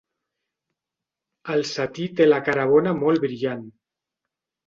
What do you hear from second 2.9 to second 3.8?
molt brillant.